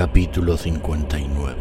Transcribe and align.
Capítulo 0.00 0.56
59 0.56 1.54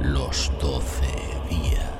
Los 0.00 0.50
doce 0.58 1.12
días 1.50 1.99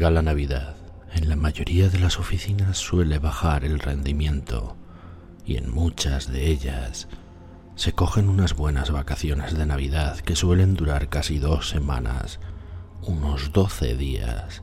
llega 0.00 0.10
la 0.10 0.22
Navidad, 0.22 0.76
en 1.12 1.28
la 1.28 1.36
mayoría 1.36 1.90
de 1.90 1.98
las 1.98 2.18
oficinas 2.18 2.78
suele 2.78 3.18
bajar 3.18 3.66
el 3.66 3.78
rendimiento 3.78 4.78
y 5.44 5.58
en 5.58 5.70
muchas 5.70 6.32
de 6.32 6.46
ellas 6.46 7.06
se 7.74 7.92
cogen 7.92 8.30
unas 8.30 8.56
buenas 8.56 8.90
vacaciones 8.90 9.58
de 9.58 9.66
Navidad 9.66 10.18
que 10.20 10.36
suelen 10.36 10.72
durar 10.72 11.10
casi 11.10 11.38
dos 11.38 11.68
semanas, 11.68 12.40
unos 13.02 13.52
12 13.52 13.94
días, 13.94 14.62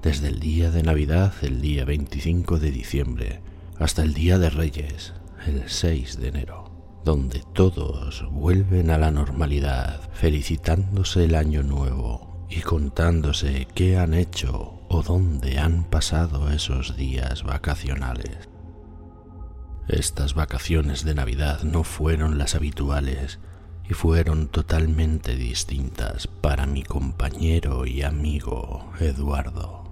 desde 0.00 0.28
el 0.28 0.38
día 0.38 0.70
de 0.70 0.84
Navidad, 0.84 1.32
el 1.42 1.60
día 1.60 1.84
25 1.84 2.60
de 2.60 2.70
diciembre, 2.70 3.42
hasta 3.80 4.02
el 4.02 4.14
día 4.14 4.38
de 4.38 4.48
Reyes, 4.48 5.12
el 5.44 5.68
6 5.68 6.20
de 6.20 6.28
enero, 6.28 6.70
donde 7.04 7.42
todos 7.52 8.24
vuelven 8.30 8.90
a 8.92 8.98
la 8.98 9.10
normalidad, 9.10 10.08
felicitándose 10.12 11.24
el 11.24 11.34
año 11.34 11.64
nuevo 11.64 12.27
y 12.48 12.62
contándose 12.62 13.68
qué 13.74 13.98
han 13.98 14.14
hecho 14.14 14.80
o 14.88 15.02
dónde 15.02 15.58
han 15.58 15.84
pasado 15.84 16.50
esos 16.50 16.96
días 16.96 17.42
vacacionales. 17.42 18.48
Estas 19.88 20.34
vacaciones 20.34 21.04
de 21.04 21.14
Navidad 21.14 21.62
no 21.62 21.84
fueron 21.84 22.38
las 22.38 22.54
habituales 22.54 23.38
y 23.88 23.94
fueron 23.94 24.48
totalmente 24.48 25.34
distintas 25.34 26.26
para 26.26 26.66
mi 26.66 26.82
compañero 26.82 27.86
y 27.86 28.02
amigo 28.02 28.92
Eduardo. 29.00 29.84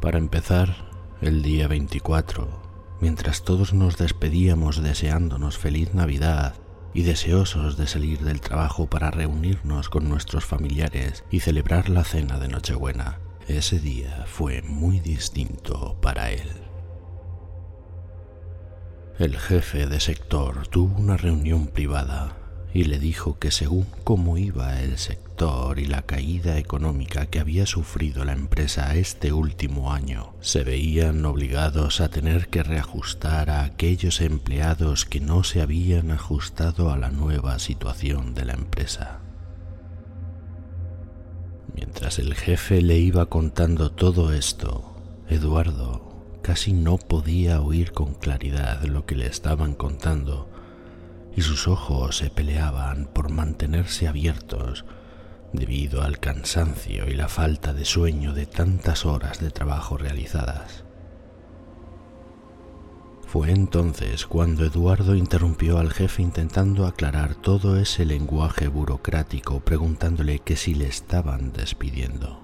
Para 0.00 0.18
empezar, 0.18 0.76
el 1.20 1.42
día 1.42 1.66
24, 1.68 2.67
mientras 3.00 3.42
todos 3.42 3.74
nos 3.74 3.96
despedíamos 3.96 4.82
deseándonos 4.82 5.58
feliz 5.58 5.94
Navidad 5.94 6.54
y 6.94 7.02
deseosos 7.02 7.76
de 7.76 7.86
salir 7.86 8.20
del 8.20 8.40
trabajo 8.40 8.86
para 8.86 9.10
reunirnos 9.10 9.88
con 9.88 10.08
nuestros 10.08 10.44
familiares 10.44 11.24
y 11.30 11.40
celebrar 11.40 11.88
la 11.88 12.04
cena 12.04 12.38
de 12.38 12.48
Nochebuena, 12.48 13.20
ese 13.46 13.78
día 13.78 14.24
fue 14.26 14.62
muy 14.62 15.00
distinto 15.00 15.96
para 16.00 16.30
él. 16.30 16.50
El 19.18 19.36
jefe 19.36 19.86
de 19.86 20.00
sector 20.00 20.68
tuvo 20.68 20.98
una 20.98 21.16
reunión 21.16 21.66
privada 21.66 22.36
y 22.74 22.84
le 22.84 22.98
dijo 22.98 23.38
que 23.38 23.50
según 23.50 23.86
cómo 24.04 24.36
iba 24.36 24.80
el 24.82 24.98
sector 24.98 25.78
y 25.78 25.86
la 25.86 26.02
caída 26.02 26.58
económica 26.58 27.26
que 27.26 27.40
había 27.40 27.66
sufrido 27.66 28.24
la 28.24 28.32
empresa 28.32 28.94
este 28.94 29.32
último 29.32 29.92
año, 29.92 30.34
se 30.40 30.64
veían 30.64 31.24
obligados 31.24 32.00
a 32.00 32.08
tener 32.08 32.48
que 32.48 32.62
reajustar 32.62 33.50
a 33.50 33.64
aquellos 33.64 34.20
empleados 34.20 35.04
que 35.06 35.20
no 35.20 35.44
se 35.44 35.62
habían 35.62 36.10
ajustado 36.10 36.92
a 36.92 36.98
la 36.98 37.10
nueva 37.10 37.58
situación 37.58 38.34
de 38.34 38.44
la 38.44 38.54
empresa. 38.54 39.20
Mientras 41.74 42.18
el 42.18 42.34
jefe 42.34 42.82
le 42.82 42.98
iba 42.98 43.26
contando 43.26 43.92
todo 43.92 44.32
esto, 44.32 44.96
Eduardo 45.28 46.08
casi 46.42 46.72
no 46.72 46.98
podía 46.98 47.60
oír 47.60 47.92
con 47.92 48.14
claridad 48.14 48.82
lo 48.84 49.06
que 49.06 49.14
le 49.14 49.26
estaban 49.26 49.74
contando 49.74 50.48
y 51.38 51.40
sus 51.40 51.68
ojos 51.68 52.16
se 52.16 52.30
peleaban 52.30 53.04
por 53.04 53.30
mantenerse 53.30 54.08
abiertos 54.08 54.84
debido 55.52 56.02
al 56.02 56.18
cansancio 56.18 57.08
y 57.08 57.14
la 57.14 57.28
falta 57.28 57.72
de 57.72 57.84
sueño 57.84 58.34
de 58.34 58.46
tantas 58.46 59.06
horas 59.06 59.38
de 59.38 59.52
trabajo 59.52 59.96
realizadas. 59.96 60.82
Fue 63.24 63.52
entonces 63.52 64.26
cuando 64.26 64.64
Eduardo 64.64 65.14
interrumpió 65.14 65.78
al 65.78 65.92
jefe 65.92 66.22
intentando 66.22 66.88
aclarar 66.88 67.36
todo 67.36 67.76
ese 67.78 68.04
lenguaje 68.04 68.66
burocrático 68.66 69.60
preguntándole 69.60 70.40
que 70.40 70.56
si 70.56 70.74
le 70.74 70.88
estaban 70.88 71.52
despidiendo. 71.52 72.40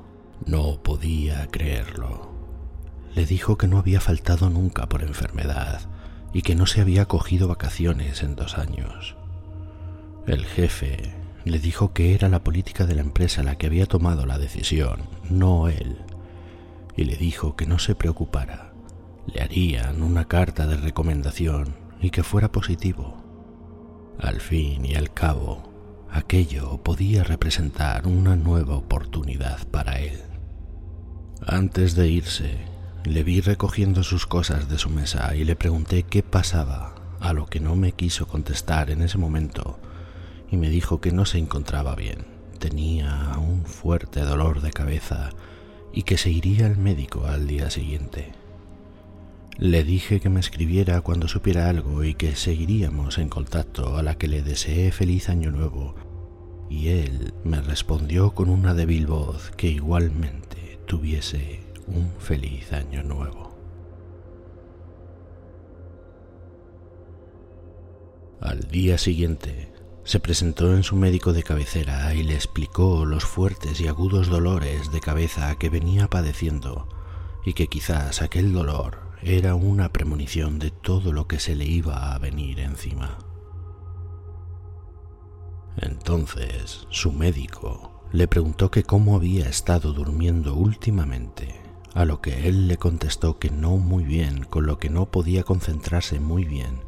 No 0.46 0.80
podía 0.84 1.48
creerlo. 1.48 2.32
Le 3.16 3.26
dijo 3.26 3.58
que 3.58 3.66
no 3.66 3.78
había 3.78 4.00
faltado 4.00 4.50
nunca 4.50 4.88
por 4.88 5.02
enfermedad 5.02 5.80
y 6.34 6.42
que 6.42 6.54
no 6.54 6.66
se 6.66 6.82
había 6.82 7.06
cogido 7.06 7.48
vacaciones 7.48 8.22
en 8.22 8.34
dos 8.34 8.58
años. 8.58 9.16
El 10.26 10.44
jefe 10.44 11.14
le 11.44 11.58
dijo 11.58 11.92
que 11.92 12.14
era 12.14 12.28
la 12.28 12.42
política 12.42 12.84
de 12.86 12.96
la 12.96 13.02
empresa 13.02 13.42
la 13.42 13.56
que 13.56 13.66
había 13.66 13.86
tomado 13.86 14.26
la 14.26 14.38
decisión, 14.38 15.02
no 15.30 15.68
él, 15.68 15.98
y 16.96 17.04
le 17.04 17.16
dijo 17.16 17.54
que 17.54 17.66
no 17.66 17.78
se 17.78 17.94
preocupara, 17.94 18.72
le 19.26 19.42
harían 19.42 20.02
una 20.02 20.26
carta 20.26 20.66
de 20.66 20.76
recomendación 20.76 21.76
y 22.00 22.10
que 22.10 22.24
fuera 22.24 22.50
positivo. 22.50 23.22
Al 24.18 24.40
fin 24.40 24.84
y 24.84 24.94
al 24.94 25.12
cabo, 25.12 25.62
aquello 26.10 26.78
podía 26.82 27.22
representar 27.22 28.06
una 28.06 28.36
nueva 28.36 28.76
oportunidad 28.76 29.66
para 29.68 30.00
él. 30.00 30.20
Antes 31.46 31.94
de 31.94 32.08
irse, 32.08 32.73
Le 33.04 33.22
vi 33.22 33.42
recogiendo 33.42 34.02
sus 34.02 34.26
cosas 34.26 34.68
de 34.70 34.78
su 34.78 34.88
mesa 34.88 35.36
y 35.36 35.44
le 35.44 35.56
pregunté 35.56 36.04
qué 36.04 36.22
pasaba, 36.22 36.94
a 37.20 37.34
lo 37.34 37.44
que 37.46 37.60
no 37.60 37.76
me 37.76 37.92
quiso 37.92 38.26
contestar 38.26 38.90
en 38.90 39.02
ese 39.02 39.18
momento 39.18 39.78
y 40.50 40.56
me 40.56 40.70
dijo 40.70 41.00
que 41.00 41.12
no 41.12 41.26
se 41.26 41.38
encontraba 41.38 41.94
bien. 41.96 42.26
Tenía 42.58 43.36
un 43.38 43.66
fuerte 43.66 44.20
dolor 44.20 44.62
de 44.62 44.70
cabeza 44.70 45.30
y 45.92 46.04
que 46.04 46.16
se 46.16 46.30
iría 46.30 46.64
al 46.64 46.78
médico 46.78 47.26
al 47.26 47.46
día 47.46 47.68
siguiente. 47.70 48.32
Le 49.58 49.84
dije 49.84 50.18
que 50.18 50.30
me 50.30 50.40
escribiera 50.40 51.00
cuando 51.02 51.28
supiera 51.28 51.68
algo 51.68 52.04
y 52.04 52.14
que 52.14 52.34
seguiríamos 52.36 53.18
en 53.18 53.28
contacto 53.28 53.98
a 53.98 54.02
la 54.02 54.16
que 54.16 54.28
le 54.28 54.42
deseé 54.42 54.92
feliz 54.92 55.28
año 55.28 55.50
nuevo 55.50 55.94
y 56.70 56.88
él 56.88 57.34
me 57.44 57.60
respondió 57.60 58.32
con 58.32 58.48
una 58.48 58.72
débil 58.72 59.06
voz 59.06 59.50
que 59.56 59.68
igualmente 59.68 60.78
tuviese 60.86 61.63
un 61.86 62.12
feliz 62.18 62.72
año 62.72 63.02
nuevo. 63.02 63.54
Al 68.40 68.60
día 68.68 68.98
siguiente 68.98 69.72
se 70.04 70.20
presentó 70.20 70.74
en 70.74 70.82
su 70.82 70.96
médico 70.96 71.32
de 71.32 71.42
cabecera 71.42 72.14
y 72.14 72.22
le 72.22 72.34
explicó 72.34 73.06
los 73.06 73.24
fuertes 73.24 73.80
y 73.80 73.88
agudos 73.88 74.28
dolores 74.28 74.92
de 74.92 75.00
cabeza 75.00 75.56
que 75.56 75.70
venía 75.70 76.08
padeciendo 76.08 76.88
y 77.44 77.54
que 77.54 77.68
quizás 77.68 78.20
aquel 78.20 78.52
dolor 78.52 78.98
era 79.22 79.54
una 79.54 79.92
premonición 79.92 80.58
de 80.58 80.70
todo 80.70 81.12
lo 81.12 81.26
que 81.26 81.40
se 81.40 81.56
le 81.56 81.64
iba 81.64 82.14
a 82.14 82.18
venir 82.18 82.60
encima. 82.60 83.18
Entonces 85.76 86.86
su 86.90 87.12
médico 87.12 88.02
le 88.12 88.28
preguntó 88.28 88.70
que 88.70 88.82
cómo 88.82 89.16
había 89.16 89.48
estado 89.48 89.94
durmiendo 89.94 90.54
últimamente 90.54 91.63
a 91.94 92.04
lo 92.04 92.20
que 92.20 92.48
él 92.48 92.66
le 92.66 92.76
contestó 92.76 93.38
que 93.38 93.50
no 93.50 93.76
muy 93.76 94.04
bien, 94.04 94.44
con 94.44 94.66
lo 94.66 94.78
que 94.78 94.90
no 94.90 95.06
podía 95.06 95.44
concentrarse 95.44 96.18
muy 96.18 96.44
bien 96.44 96.80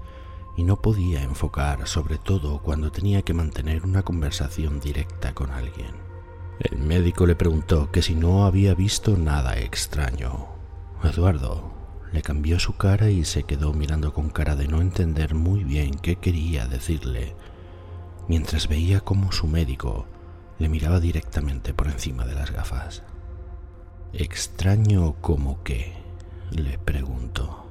y 0.56 0.64
no 0.64 0.80
podía 0.80 1.22
enfocar, 1.22 1.86
sobre 1.86 2.18
todo 2.18 2.60
cuando 2.62 2.90
tenía 2.90 3.22
que 3.22 3.34
mantener 3.34 3.84
una 3.84 4.02
conversación 4.02 4.80
directa 4.80 5.32
con 5.32 5.50
alguien. 5.50 5.94
El 6.58 6.78
médico 6.78 7.26
le 7.26 7.36
preguntó 7.36 7.92
que 7.92 8.02
si 8.02 8.14
no 8.14 8.46
había 8.46 8.74
visto 8.74 9.16
nada 9.16 9.58
extraño. 9.58 10.48
Eduardo 11.04 11.72
le 12.12 12.22
cambió 12.22 12.58
su 12.58 12.76
cara 12.76 13.10
y 13.10 13.24
se 13.24 13.42
quedó 13.42 13.74
mirando 13.74 14.12
con 14.12 14.30
cara 14.30 14.56
de 14.56 14.66
no 14.66 14.80
entender 14.80 15.34
muy 15.34 15.62
bien 15.62 15.94
qué 15.94 16.16
quería 16.16 16.66
decirle, 16.66 17.36
mientras 18.26 18.68
veía 18.68 19.00
cómo 19.00 19.32
su 19.32 19.46
médico 19.46 20.06
le 20.58 20.70
miraba 20.70 20.98
directamente 20.98 21.74
por 21.74 21.88
encima 21.88 22.24
de 22.24 22.34
las 22.34 22.50
gafas. 22.50 23.02
¿Extraño 24.12 25.14
como 25.20 25.62
qué? 25.62 25.92
le 26.50 26.78
preguntó. 26.78 27.66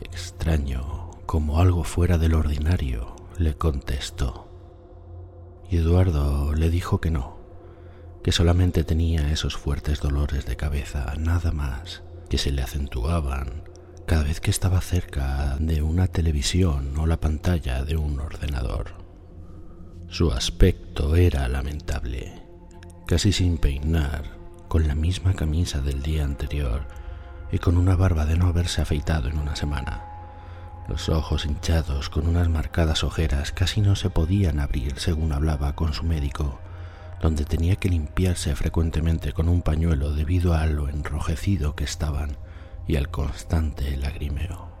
Extraño 0.00 1.10
como 1.26 1.60
algo 1.60 1.84
fuera 1.84 2.18
del 2.18 2.34
ordinario, 2.34 3.16
le 3.38 3.54
contestó. 3.54 4.48
Y 5.68 5.78
Eduardo 5.78 6.54
le 6.54 6.70
dijo 6.70 7.00
que 7.00 7.10
no, 7.10 7.38
que 8.22 8.32
solamente 8.32 8.84
tenía 8.84 9.30
esos 9.32 9.56
fuertes 9.56 10.00
dolores 10.00 10.46
de 10.46 10.56
cabeza, 10.56 11.12
nada 11.18 11.52
más, 11.52 12.02
que 12.28 12.38
se 12.38 12.52
le 12.52 12.62
acentuaban 12.62 13.64
cada 14.06 14.24
vez 14.24 14.40
que 14.40 14.50
estaba 14.50 14.80
cerca 14.80 15.56
de 15.58 15.82
una 15.82 16.06
televisión 16.08 16.96
o 16.98 17.06
la 17.06 17.20
pantalla 17.20 17.84
de 17.84 17.96
un 17.96 18.20
ordenador. 18.20 18.92
Su 20.08 20.30
aspecto 20.30 21.16
era 21.16 21.48
lamentable, 21.48 22.42
casi 23.06 23.32
sin 23.32 23.58
peinar, 23.58 24.36
con 24.74 24.88
la 24.88 24.96
misma 24.96 25.34
camisa 25.34 25.80
del 25.80 26.02
día 26.02 26.24
anterior 26.24 26.82
y 27.52 27.58
con 27.60 27.76
una 27.76 27.94
barba 27.94 28.26
de 28.26 28.36
no 28.36 28.48
haberse 28.48 28.82
afeitado 28.82 29.28
en 29.28 29.38
una 29.38 29.54
semana. 29.54 30.02
Los 30.88 31.08
ojos 31.08 31.46
hinchados 31.46 32.10
con 32.10 32.26
unas 32.26 32.48
marcadas 32.48 33.04
ojeras 33.04 33.52
casi 33.52 33.80
no 33.80 33.94
se 33.94 34.10
podían 34.10 34.58
abrir 34.58 34.98
según 34.98 35.32
hablaba 35.32 35.76
con 35.76 35.92
su 35.92 36.02
médico, 36.02 36.58
donde 37.22 37.44
tenía 37.44 37.76
que 37.76 37.88
limpiarse 37.88 38.56
frecuentemente 38.56 39.32
con 39.32 39.48
un 39.48 39.62
pañuelo 39.62 40.12
debido 40.12 40.54
a 40.54 40.66
lo 40.66 40.88
enrojecido 40.88 41.76
que 41.76 41.84
estaban 41.84 42.36
y 42.88 42.96
al 42.96 43.10
constante 43.10 43.96
lagrimeo. 43.96 44.72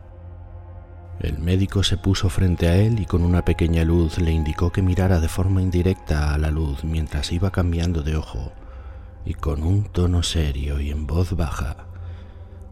El 1.20 1.38
médico 1.38 1.84
se 1.84 1.98
puso 1.98 2.30
frente 2.30 2.66
a 2.66 2.74
él 2.74 2.98
y 2.98 3.06
con 3.06 3.22
una 3.22 3.44
pequeña 3.44 3.84
luz 3.84 4.18
le 4.18 4.32
indicó 4.32 4.72
que 4.72 4.82
mirara 4.82 5.20
de 5.20 5.28
forma 5.28 5.62
indirecta 5.62 6.34
a 6.34 6.38
la 6.38 6.50
luz 6.50 6.82
mientras 6.82 7.30
iba 7.30 7.52
cambiando 7.52 8.02
de 8.02 8.16
ojo 8.16 8.50
y 9.24 9.34
con 9.34 9.62
un 9.62 9.84
tono 9.84 10.22
serio 10.22 10.80
y 10.80 10.90
en 10.90 11.06
voz 11.06 11.32
baja, 11.32 11.86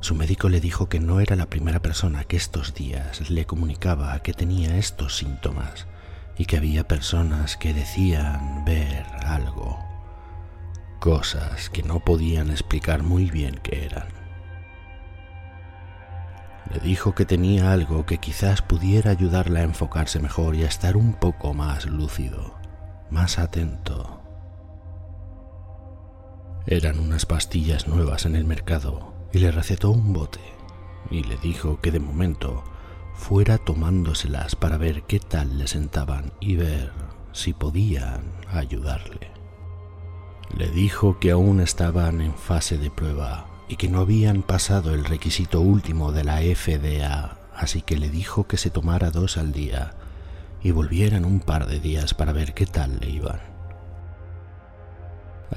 su 0.00 0.14
médico 0.14 0.49
le 0.49 0.60
dijo 0.60 0.88
que 0.88 1.00
no 1.00 1.20
era 1.20 1.37
la 1.37 1.46
primera 1.46 1.81
persona 1.81 2.25
que 2.25 2.37
estos 2.37 2.75
días 2.75 3.31
le 3.31 3.46
comunicaba 3.46 4.19
que 4.20 4.34
tenía 4.34 4.76
estos 4.76 5.16
síntomas 5.16 5.87
y 6.37 6.46
que 6.46 6.56
había 6.56 6.88
personas 6.88 7.56
que 7.56 7.72
decían 7.72 8.64
ver 8.64 9.06
algo, 9.25 9.78
cosas 10.99 11.70
que 11.70 11.82
no 11.82 12.00
podían 12.00 12.50
explicar 12.50 13.02
muy 13.02 13.31
bien 13.31 13.60
qué 13.62 13.84
eran. 13.84 14.08
Le 16.72 16.81
dijo 16.81 17.14
que 17.14 17.25
tenía 17.25 17.72
algo 17.72 18.05
que 18.05 18.19
quizás 18.19 18.60
pudiera 18.60 19.10
ayudarla 19.10 19.60
a 19.60 19.64
enfocarse 19.64 20.19
mejor 20.20 20.56
y 20.56 20.64
a 20.64 20.69
estar 20.69 20.96
un 20.96 21.12
poco 21.14 21.55
más 21.55 21.87
lúcido, 21.87 22.56
más 23.10 23.38
atento 23.38 24.12
eran 26.67 26.99
unas 26.99 27.26
pastillas 27.26 27.88
nuevas 27.88 28.26
en 28.26 28.37
el 28.37 28.44
mercado 28.44 29.12
y 29.32 29.38
le 29.38 29.50
recetó 29.50 29.91
un 29.91 30.12
bote 30.12 30.41
y 31.11 31.25
le 31.25 31.37
dijo 31.38 31.81
que 31.81 31.91
de 31.91 32.00
momento 32.00 32.64
fuera 33.14 33.59
tomándoselas 33.59 34.56
para 34.56 34.79
ver 34.79 35.03
qué 35.03 35.20
tal 35.20 35.59
le 35.59 35.67
sentaban 35.67 36.32
y 36.41 36.56
ver 36.56 36.93
si 37.32 37.53
podían 37.53 38.23
ayudarle. 38.50 39.31
Le 40.56 40.69
dijo 40.69 41.19
que 41.19 41.31
aún 41.31 41.61
estaban 41.61 42.20
en 42.20 42.35
fase 42.35 42.79
de 42.79 42.91
prueba 42.91 43.47
y 43.69 43.76
que 43.76 43.88
no 43.88 44.00
habían 44.00 44.43
pasado 44.43 44.93
el 44.94 45.05
requisito 45.05 45.61
último 45.61 46.12
de 46.12 46.25
la 46.25 46.38
FDA, 46.38 47.38
así 47.55 47.82
que 47.82 47.97
le 47.97 48.11
dijo 48.11 48.47
que 48.47 48.56
se 48.56 48.70
tomara 48.70 49.11
dos 49.11 49.38
al 49.38 49.53
día 49.53 49.94
y 50.62 50.70
volvieran 50.70 51.25
un 51.25 51.41
par 51.41 51.67
de 51.67 51.81
días 51.81 52.15
para 52.15 52.32
ver 52.32 52.55
qué 52.55 52.67
tal 52.67 52.99
le 53.00 53.11
iban. 53.11 53.51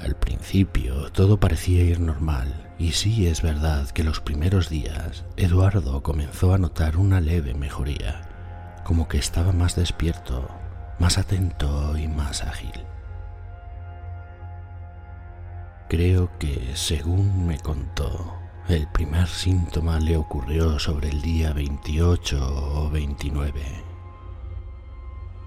Al 0.00 0.14
principio 0.14 1.10
todo 1.12 1.38
parecía 1.40 1.82
ir 1.82 2.00
normal, 2.00 2.68
y 2.78 2.92
sí 2.92 3.26
es 3.26 3.40
verdad 3.42 3.88
que 3.90 4.04
los 4.04 4.20
primeros 4.20 4.68
días 4.68 5.24
Eduardo 5.36 6.02
comenzó 6.02 6.52
a 6.52 6.58
notar 6.58 6.96
una 6.96 7.20
leve 7.20 7.54
mejoría, 7.54 8.22
como 8.84 9.08
que 9.08 9.18
estaba 9.18 9.52
más 9.52 9.74
despierto, 9.74 10.48
más 10.98 11.18
atento 11.18 11.96
y 11.96 12.08
más 12.08 12.42
ágil. 12.42 12.72
Creo 15.88 16.30
que, 16.38 16.72
según 16.74 17.46
me 17.46 17.58
contó, 17.58 18.34
el 18.68 18.88
primer 18.88 19.28
síntoma 19.28 20.00
le 20.00 20.16
ocurrió 20.16 20.78
sobre 20.78 21.08
el 21.08 21.22
día 21.22 21.52
28 21.52 22.82
o 22.82 22.90
29 22.90 23.85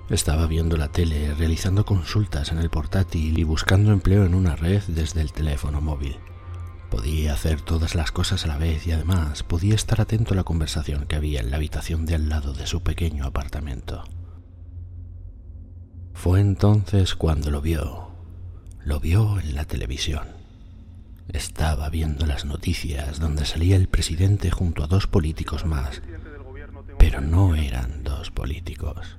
estaba 0.09 0.47
viendo 0.47 0.75
la 0.75 0.91
tele, 0.91 1.35
realizando 1.35 1.85
consultas 1.85 2.51
en 2.51 2.57
el 2.57 2.69
portátil 2.69 3.37
y 3.37 3.43
buscando 3.43 3.91
empleo 3.91 4.25
en 4.25 4.33
una 4.33 4.55
red 4.55 4.81
desde 4.87 5.21
el 5.21 5.31
teléfono 5.31 5.81
móvil. 5.81 6.17
Podía 6.89 7.33
hacer 7.33 7.61
todas 7.61 7.93
las 7.93 8.11
cosas 8.11 8.43
a 8.45 8.47
la 8.47 8.57
vez 8.57 8.87
y 8.87 8.91
además 8.91 9.43
podía 9.43 9.75
estar 9.75 10.01
atento 10.01 10.33
a 10.33 10.37
la 10.37 10.43
conversación 10.43 11.05
que 11.05 11.15
había 11.15 11.41
en 11.41 11.51
la 11.51 11.57
habitación 11.57 12.07
de 12.07 12.15
al 12.15 12.29
lado 12.29 12.53
de 12.53 12.65
su 12.65 12.81
pequeño 12.81 13.25
apartamento. 13.25 14.03
Fue 16.13 16.41
entonces 16.41 17.13
cuando 17.13 17.51
lo 17.51 17.61
vio. 17.61 18.09
Lo 18.83 18.99
vio 18.99 19.39
en 19.39 19.53
la 19.53 19.65
televisión. 19.65 20.27
Estaba 21.31 21.89
viendo 21.89 22.25
las 22.25 22.45
noticias 22.45 23.19
donde 23.19 23.45
salía 23.45 23.75
el 23.75 23.87
presidente 23.87 24.49
junto 24.49 24.83
a 24.83 24.87
dos 24.87 25.05
políticos 25.05 25.65
más, 25.65 26.01
pero 26.97 27.21
no 27.21 27.53
eran 27.53 28.03
dos 28.03 28.31
políticos 28.31 29.18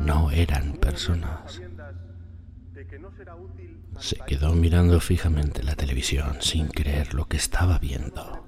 no 0.00 0.30
eran 0.30 0.72
personas. 0.74 1.60
Se 3.98 4.16
quedó 4.26 4.54
mirando 4.54 4.98
fijamente 5.00 5.62
la 5.62 5.76
televisión 5.76 6.38
sin 6.40 6.68
creer 6.68 7.14
lo 7.14 7.28
que 7.28 7.36
estaba 7.36 7.78
viendo. 7.78 8.46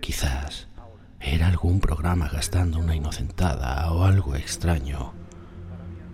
Quizás 0.00 0.68
era 1.20 1.48
algún 1.48 1.80
programa 1.80 2.28
gastando 2.28 2.78
una 2.78 2.94
inocentada 2.94 3.90
o 3.92 4.04
algo 4.04 4.36
extraño. 4.36 5.14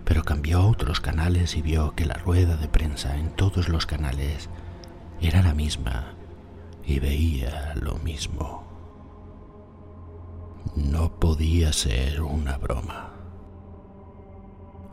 Pero 0.03 0.23
cambió 0.23 0.59
a 0.59 0.65
otros 0.65 0.99
canales 0.99 1.55
y 1.55 1.61
vio 1.61 1.93
que 1.95 2.05
la 2.05 2.15
rueda 2.15 2.57
de 2.57 2.67
prensa 2.67 3.17
en 3.17 3.29
todos 3.35 3.69
los 3.69 3.85
canales 3.85 4.49
era 5.21 5.41
la 5.43 5.53
misma 5.53 6.15
y 6.83 6.99
veía 6.99 7.75
lo 7.75 7.95
mismo. 7.99 8.67
No 10.75 11.19
podía 11.19 11.71
ser 11.73 12.21
una 12.21 12.57
broma. 12.57 13.10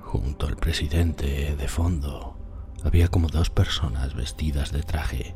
Junto 0.08 0.46
al 0.46 0.56
presidente, 0.56 1.54
de 1.54 1.68
fondo, 1.68 2.34
había 2.82 3.08
como 3.08 3.28
dos 3.28 3.50
personas 3.50 4.14
vestidas 4.14 4.72
de 4.72 4.82
traje, 4.82 5.34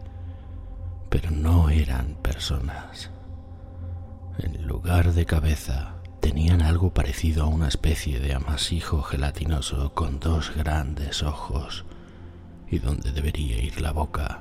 pero 1.10 1.30
no 1.30 1.68
eran 1.68 2.14
personas. 2.22 3.10
En 4.38 4.66
lugar 4.66 5.12
de 5.12 5.26
cabeza, 5.26 5.96
tenían 6.20 6.62
algo 6.62 6.94
parecido 6.94 7.44
a 7.44 7.48
una 7.48 7.68
especie 7.68 8.18
de 8.18 8.32
amasijo 8.32 9.02
gelatinoso 9.02 9.92
con 9.92 10.20
dos 10.20 10.50
grandes 10.56 11.22
ojos, 11.22 11.84
y 12.66 12.78
donde 12.78 13.12
debería 13.12 13.62
ir 13.62 13.78
la 13.82 13.92
boca 13.92 14.40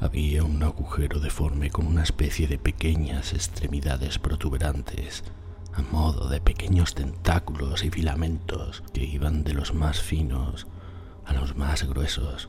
había 0.00 0.42
un 0.42 0.60
agujero 0.64 1.20
deforme 1.20 1.70
con 1.70 1.86
una 1.86 2.02
especie 2.02 2.48
de 2.48 2.58
pequeñas 2.58 3.32
extremidades 3.32 4.18
protuberantes, 4.18 5.22
a 5.74 5.82
modo 5.82 6.28
de 6.28 6.40
pequeños 6.40 6.94
tentáculos 6.94 7.84
y 7.84 7.90
filamentos 7.90 8.82
que 8.92 9.04
iban 9.04 9.44
de 9.44 9.54
los 9.54 9.74
más 9.74 10.00
finos 10.00 10.66
a 11.24 11.32
los 11.32 11.56
más 11.56 11.84
gruesos, 11.84 12.48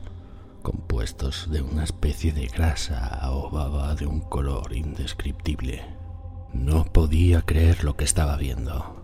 compuestos 0.62 1.50
de 1.50 1.62
una 1.62 1.84
especie 1.84 2.32
de 2.32 2.46
grasa 2.46 3.20
o 3.30 3.50
baba 3.50 3.94
de 3.94 4.06
un 4.06 4.20
color 4.20 4.74
indescriptible. 4.74 5.84
No 6.52 6.84
podía 6.84 7.42
creer 7.42 7.84
lo 7.84 7.96
que 7.96 8.04
estaba 8.04 8.36
viendo. 8.36 9.02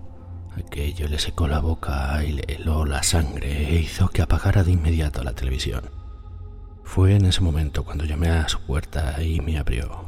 Aquello 0.56 1.08
le 1.08 1.18
secó 1.18 1.46
la 1.46 1.60
boca 1.60 2.22
y 2.24 2.32
le 2.32 2.44
heló 2.48 2.84
la 2.84 3.02
sangre 3.02 3.68
e 3.68 3.80
hizo 3.80 4.08
que 4.08 4.22
apagara 4.22 4.64
de 4.64 4.72
inmediato 4.72 5.22
la 5.22 5.34
televisión. 5.34 5.90
Fue 6.82 7.14
en 7.14 7.24
ese 7.24 7.40
momento 7.40 7.84
cuando 7.84 8.04
llamé 8.04 8.30
a 8.30 8.48
su 8.48 8.60
puerta 8.62 9.22
y 9.22 9.40
me 9.40 9.58
abrió. 9.58 10.06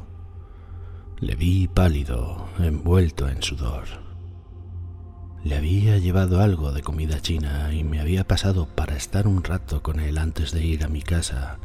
Le 1.21 1.37
vi 1.37 1.69
pálido, 1.69 2.49
envuelto 2.59 3.29
en 3.29 3.41
sudor. 3.41 4.02
Le 5.45 5.57
había 5.57 5.99
llevado 5.99 6.41
algo 6.41 6.73
de 6.73 6.83
comida 6.83 7.21
china 7.21 7.73
y 7.73 7.83
me 7.85 8.01
había 8.01 8.27
pasado 8.27 8.67
para 8.67 8.97
estar 8.97 9.27
un 9.27 9.43
rato 9.43 9.83
con 9.83 9.99
él 9.99 10.19
antes 10.19 10.53
de 10.53 10.65
ir 10.65 10.85
a 10.85 10.89
mi 10.89 11.03
casa 11.03 11.59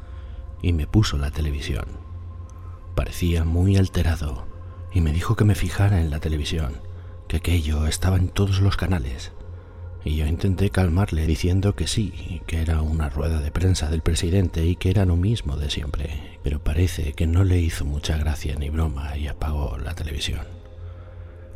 y 0.62 0.74
me 0.74 0.88
puso 0.88 1.18
la 1.18 1.32
televisión. 1.32 1.86
Parecía 2.96 3.44
muy 3.44 3.78
alterado 3.78 4.48
y 4.92 5.02
me 5.02 5.12
dijo 5.12 5.36
que 5.36 5.46
me 5.46 5.54
fijara 5.54 6.02
en 6.02 6.10
la 6.10 6.20
televisión, 6.20 6.82
que 7.28 7.38
aquello 7.38 7.86
estaba 7.86 8.18
en 8.18 8.30
todos 8.30 8.62
los 8.62 8.78
canales 8.78 9.32
y 10.08 10.16
yo 10.16 10.26
intenté 10.26 10.70
calmarle 10.70 11.28
diciendo 11.28 11.76
que 11.76 11.86
sí, 11.86 12.42
que 12.48 12.62
era 12.62 12.82
una 12.82 13.10
rueda 13.10 13.42
de 13.42 13.52
prensa 13.52 13.90
del 13.90 14.02
presidente 14.02 14.66
y 14.66 14.76
que 14.76 14.90
era 14.90 15.06
lo 15.06 15.18
mismo 15.18 15.58
de 15.58 15.70
siempre, 15.70 16.40
pero 16.44 16.64
parece 16.64 17.14
que 17.14 17.28
no 17.28 17.44
le 17.44 17.60
hizo 17.60 17.84
mucha 17.84 18.18
gracia 18.18 18.56
ni 18.56 18.70
broma 18.70 19.18
y 19.18 19.28
apagó 19.28 19.78
la 19.78 19.96
televisión. 19.96 20.57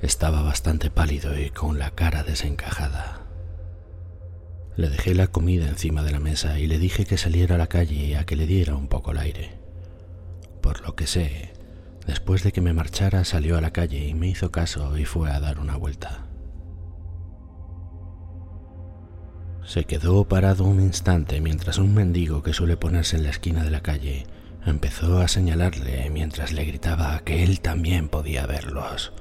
Estaba 0.01 0.41
bastante 0.41 0.89
pálido 0.89 1.39
y 1.39 1.51
con 1.51 1.77
la 1.77 1.91
cara 1.91 2.23
desencajada. 2.23 3.21
Le 4.75 4.89
dejé 4.89 5.13
la 5.13 5.27
comida 5.27 5.67
encima 5.67 6.01
de 6.01 6.11
la 6.11 6.19
mesa 6.19 6.57
y 6.57 6.65
le 6.65 6.79
dije 6.79 7.05
que 7.05 7.19
saliera 7.19 7.53
a 7.53 7.57
la 7.59 7.67
calle 7.67 8.17
a 8.17 8.25
que 8.25 8.35
le 8.35 8.47
diera 8.47 8.75
un 8.75 8.87
poco 8.87 9.11
el 9.11 9.19
aire. 9.19 9.59
Por 10.59 10.81
lo 10.81 10.95
que 10.95 11.05
sé, 11.05 11.53
después 12.07 12.41
de 12.41 12.51
que 12.51 12.61
me 12.61 12.73
marchara 12.73 13.25
salió 13.25 13.59
a 13.59 13.61
la 13.61 13.73
calle 13.73 14.07
y 14.07 14.15
me 14.15 14.27
hizo 14.27 14.51
caso 14.51 14.97
y 14.97 15.05
fue 15.05 15.29
a 15.29 15.39
dar 15.39 15.59
una 15.59 15.75
vuelta. 15.75 16.25
Se 19.63 19.83
quedó 19.83 20.27
parado 20.27 20.63
un 20.63 20.81
instante 20.81 21.41
mientras 21.41 21.77
un 21.77 21.93
mendigo 21.93 22.41
que 22.41 22.53
suele 22.53 22.75
ponerse 22.75 23.17
en 23.17 23.23
la 23.23 23.29
esquina 23.29 23.63
de 23.63 23.69
la 23.69 23.81
calle 23.81 24.25
empezó 24.65 25.19
a 25.19 25.27
señalarle 25.27 26.09
mientras 26.09 26.53
le 26.53 26.65
gritaba 26.65 27.19
que 27.19 27.43
él 27.43 27.61
también 27.61 28.09
podía 28.09 28.47
verlos. 28.47 29.13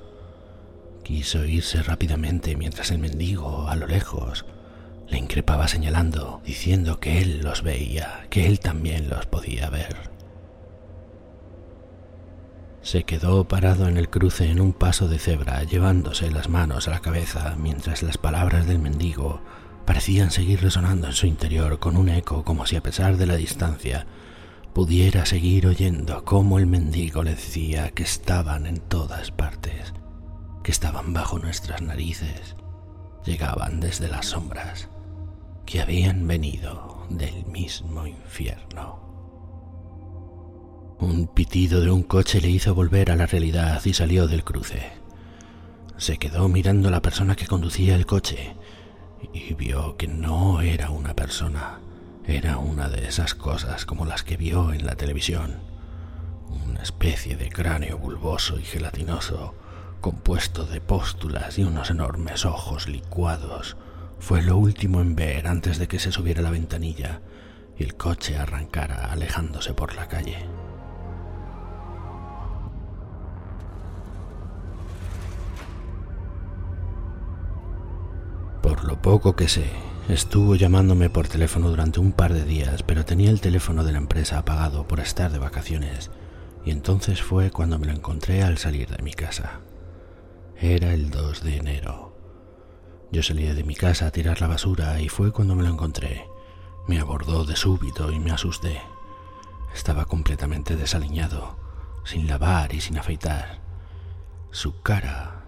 Quiso 1.11 1.45
irse 1.45 1.83
rápidamente 1.83 2.55
mientras 2.55 2.93
el 2.93 3.01
mendigo, 3.01 3.69
a 3.69 3.75
lo 3.75 3.89
lejos, 3.89 4.47
le 5.09 5.19
increpaba 5.19 5.67
señalando, 5.67 6.41
diciendo 6.47 7.01
que 7.01 7.21
él 7.21 7.41
los 7.41 7.65
veía, 7.65 8.29
que 8.31 8.47
él 8.47 8.61
también 8.61 9.11
los 9.11 9.27
podía 9.27 9.69
ver. 9.71 9.97
Se 12.81 13.03
quedó 13.03 13.49
parado 13.49 13.89
en 13.89 13.97
el 13.97 14.09
cruce 14.09 14.53
en 14.53 14.61
un 14.61 14.73
paso 14.73 15.09
de 15.09 15.19
cebra, 15.19 15.65
llevándose 15.65 16.31
las 16.31 16.49
manos 16.49 16.87
a 16.87 16.93
la 16.93 17.01
cabeza 17.01 17.57
mientras 17.59 18.05
las 18.05 18.17
palabras 18.17 18.69
del 18.69 18.79
mendigo 18.79 19.43
parecían 19.87 20.31
seguir 20.31 20.63
resonando 20.63 21.09
en 21.09 21.15
su 21.15 21.27
interior 21.27 21.81
con 21.81 21.97
un 21.97 22.09
eco 22.09 22.45
como 22.45 22.67
si 22.67 22.77
a 22.77 22.85
pesar 22.85 23.17
de 23.17 23.27
la 23.27 23.35
distancia 23.35 24.07
pudiera 24.73 25.27
seguir 25.27 25.67
oyendo 25.67 26.25
cómo 26.25 26.61
el 26.61 26.67
mendigo 26.67 27.25
le 27.25 27.35
decía 27.35 27.91
que 27.91 28.05
estaban 28.05 28.65
en 28.67 28.79
todas 28.79 29.33
partes, 29.33 29.93
que 30.63 30.71
estaban 30.71 31.13
bajo 31.13 31.39
nuestras 31.39 31.83
narices, 31.83 32.57
llegaban 33.25 33.81
desde 33.81 34.09
las 34.09 34.27
sombras, 34.27 34.89
que 35.67 35.81
habían 35.81 36.27
venido 36.27 37.07
del 37.11 37.47
mismo 37.47 38.07
infierno. 38.07 39.01
Un 40.99 41.29
pitido 41.29 41.81
de 41.81 41.91
un 41.91 42.03
coche 42.03 42.41
le 42.41 42.51
hizo 42.51 42.75
volver 42.75 43.11
a 43.11 43.17
la 43.17 43.27
realidad 43.27 43.81
y 43.85 43.95
salió 43.95 44.27
del 44.27 44.45
cruce. 44.45 44.93
Se 45.97 46.19
quedó 46.19 46.49
mirando 46.49 46.89
a 46.89 46.91
la 46.91 47.03
persona 47.03 47.37
que 47.37 47.47
conducía 47.47 47.95
el 47.95 48.07
coche 48.07 48.55
y 49.33 49.55
vio 49.55 49.97
que 49.97 50.09
no 50.09 50.61
era 50.61 50.91
una 50.91 51.15
persona, 51.15 51.81
era 52.27 52.59
una 52.59 52.89
de 52.89 53.07
esas 53.09 53.35
cosas 53.35 53.87
como 53.87 54.05
las 54.05 54.23
que 54.23 54.37
vio 54.37 54.73
en 54.73 54.85
la 54.85 54.97
televisión, 54.97 55.61
una 56.49 56.83
especie 56.83 57.37
de 57.37 57.49
cráneo 57.49 57.99
bulboso 57.99 58.59
y 58.59 58.63
gelatinoso, 58.63 59.55
compuesto 60.01 60.65
de 60.65 60.81
póstulas 60.81 61.59
y 61.59 61.65
unos 61.65 61.91
enormes 61.91 62.45
ojos 62.45 62.89
licuados. 62.89 63.77
Fue 64.19 64.43
lo 64.43 64.57
último 64.57 65.01
en 65.01 65.15
ver 65.15 65.47
antes 65.47 65.79
de 65.79 65.89
que 65.89 65.99
se 65.99 66.13
subiera 66.13 66.43
la 66.43 66.51
ventanilla 66.51 67.21
y 67.79 67.85
el 67.85 67.95
coche 67.95 68.37
arrancara 68.37 69.11
alejándose 69.11 69.73
por 69.75 69.95
la 69.95 70.09
calle. 70.09 70.39
Por 78.63 78.85
lo 78.85 79.01
poco 79.01 79.35
que 79.37 79.49
sé, 79.49 79.71
estuvo 80.09 80.55
llamándome 80.55 81.09
por 81.09 81.29
teléfono 81.29 81.71
durante 81.71 82.01
un 82.01 82.13
par 82.13 82.35
de 82.35 82.45
días, 82.45 82.83
pero 82.83 83.05
tenía 83.05 83.31
el 83.31 83.41
teléfono 83.41 83.85
de 83.85 83.93
la 83.93 83.99
empresa 83.99 84.39
apagado 84.39 84.87
por 84.87 85.01
estar 85.01 85.33
de 85.33 85.39
vacaciones, 85.39 86.11
y 86.65 86.71
entonces 86.71 87.23
fue 87.23 87.51
cuando 87.51 87.79
me 87.79 87.87
lo 87.87 87.93
encontré 87.93 88.43
al 88.43 88.59
salir 88.59 88.89
de 88.89 89.03
mi 89.03 89.13
casa. 89.13 89.61
Era 90.61 90.93
el 90.93 91.11
2 91.11 91.43
de 91.43 91.57
enero. 91.57 92.15
Yo 93.11 93.23
salía 93.23 93.55
de 93.55 93.65
mi 93.65 93.75
casa 93.75 94.07
a 94.07 94.11
tirar 94.11 94.41
la 94.41 94.47
basura 94.47 95.01
y 95.01 95.09
fue 95.09 95.33
cuando 95.33 95.55
me 95.55 95.63
lo 95.63 95.71
encontré. 95.71 96.29
Me 96.87 97.01
abordó 97.01 97.45
de 97.45 97.57
súbito 97.57 98.13
y 98.13 98.21
me 98.21 98.31
asusté. 98.31 98.81
Estaba 99.75 100.05
completamente 100.05 100.77
desaliñado, 100.77 101.59
sin 102.05 102.29
lavar 102.29 102.75
y 102.75 102.81
sin 102.81 102.99
afeitar. 102.99 103.61
Su 104.51 104.81
cara 104.83 105.41